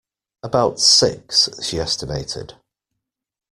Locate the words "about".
0.41-0.79